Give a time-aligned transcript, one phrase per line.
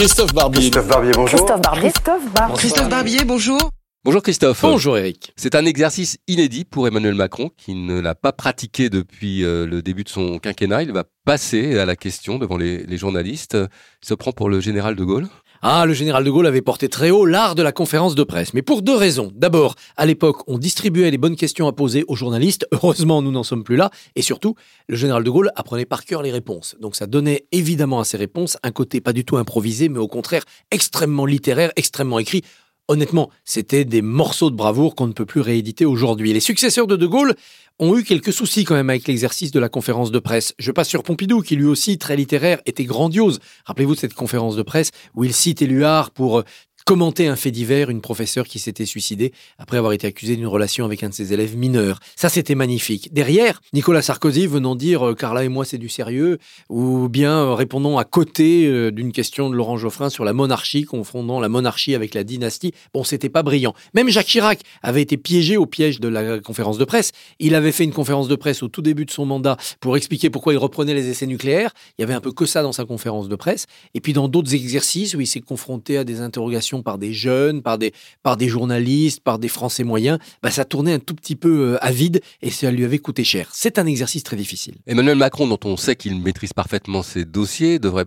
[0.00, 0.70] Christophe Barbier.
[0.70, 1.38] Christophe Barbier, bonjour.
[1.38, 1.90] Christophe Barbier.
[1.90, 2.56] Christophe Barbier.
[2.56, 3.70] Christophe Barbier, bonjour.
[4.02, 4.62] Bonjour Christophe.
[4.62, 5.30] Bonjour Eric.
[5.36, 9.82] C'est un exercice inédit pour Emmanuel Macron qui ne l'a pas pratiqué depuis euh, le
[9.82, 10.84] début de son quinquennat.
[10.84, 13.58] Il va passer à la question devant les, les journalistes.
[14.02, 15.28] Il se prend pour le général de Gaulle.
[15.60, 18.54] Ah, le général de Gaulle avait porté très haut l'art de la conférence de presse,
[18.54, 19.30] mais pour deux raisons.
[19.34, 22.66] D'abord, à l'époque, on distribuait les bonnes questions à poser aux journalistes.
[22.72, 23.90] Heureusement, nous n'en sommes plus là.
[24.16, 24.54] Et surtout,
[24.88, 26.74] le général de Gaulle apprenait par cœur les réponses.
[26.80, 30.08] Donc ça donnait évidemment à ses réponses un côté pas du tout improvisé, mais au
[30.08, 32.42] contraire extrêmement littéraire, extrêmement écrit.
[32.90, 36.32] Honnêtement, c'était des morceaux de bravoure qu'on ne peut plus rééditer aujourd'hui.
[36.32, 37.36] Les successeurs de De Gaulle
[37.78, 40.54] ont eu quelques soucis quand même avec l'exercice de la conférence de presse.
[40.58, 43.38] Je passe sur Pompidou, qui lui aussi, très littéraire, était grandiose.
[43.64, 46.42] Rappelez-vous de cette conférence de presse où il cite Éluard pour
[46.84, 50.84] commenter un fait divers, une professeure qui s'était suicidée après avoir été accusée d'une relation
[50.84, 52.00] avec un de ses élèves mineurs.
[52.16, 53.12] Ça, c'était magnifique.
[53.12, 57.54] Derrière, Nicolas Sarkozy venant dire euh, Carla et moi, c'est du sérieux, ou bien euh,
[57.54, 61.94] répondant à côté euh, d'une question de Laurent Geoffrin sur la monarchie, confondant la monarchie
[61.94, 62.72] avec la dynastie.
[62.94, 63.74] Bon, c'était pas brillant.
[63.94, 67.12] Même Jacques Chirac avait été piégé au piège de la conférence de presse.
[67.38, 70.30] Il avait fait une conférence de presse au tout début de son mandat pour expliquer
[70.30, 71.72] pourquoi il reprenait les essais nucléaires.
[71.98, 73.66] Il y avait un peu que ça dans sa conférence de presse.
[73.94, 77.62] Et puis dans d'autres exercices où il s'est confronté à des interrogations par des jeunes,
[77.62, 81.36] par des, par des journalistes, par des Français moyens, bah, ça tournait un tout petit
[81.36, 83.48] peu euh, à vide et ça lui avait coûté cher.
[83.52, 84.76] C'est un exercice très difficile.
[84.86, 88.06] Emmanuel Macron, dont on sait qu'il maîtrise parfaitement ses dossiers, devrait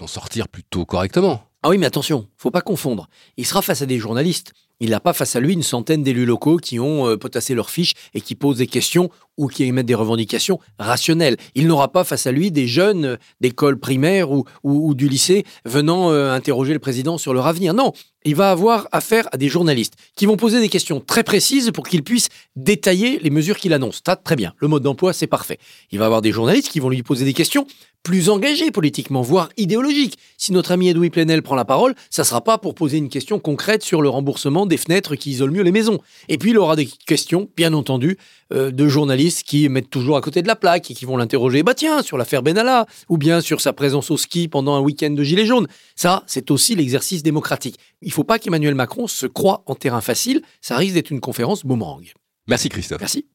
[0.00, 1.42] en sortir plutôt correctement.
[1.62, 3.08] Ah oui, mais attention, faut pas confondre.
[3.36, 4.52] Il sera face à des journalistes.
[4.80, 7.70] Il n'a pas face à lui une centaine d'élus locaux qui ont euh, potassé leurs
[7.70, 11.36] fiches et qui posent des questions ou qui émettent des revendications rationnelles.
[11.56, 16.12] Il n'aura pas face à lui des jeunes euh, d'école primaire ou, du lycée venant
[16.12, 17.74] euh, interroger le président sur leur avenir.
[17.74, 17.92] Non,
[18.24, 21.86] il va avoir affaire à des journalistes qui vont poser des questions très précises pour
[21.88, 24.02] qu'il puisse détailler les mesures qu'il annonce.
[24.24, 24.52] Très bien.
[24.58, 25.58] Le mode d'emploi, c'est parfait.
[25.90, 27.66] Il va avoir des journalistes qui vont lui poser des questions
[28.02, 30.18] plus engagées politiquement, voire idéologiques.
[30.36, 33.08] Si notre ami Edoui Plenel prend la parole, ça ne sera pas pour poser une
[33.08, 35.98] question concrète sur le remboursement des fenêtres qui isolent mieux les maisons.
[36.28, 38.18] Et puis il aura des questions, bien entendu,
[38.52, 41.62] euh, de journalistes qui mettent toujours à côté de la plaque et qui vont l'interroger,
[41.62, 45.10] bah tiens, sur l'affaire Benalla, ou bien sur sa présence au ski pendant un week-end
[45.10, 45.66] de Gilets jaunes.
[45.96, 47.78] Ça, c'est aussi l'exercice démocratique.
[48.02, 51.20] Il ne faut pas qu'Emmanuel Macron se croie en terrain facile, ça risque d'être une
[51.20, 52.12] conférence boomerang.
[52.46, 53.00] Merci Christophe.
[53.00, 53.26] Merci.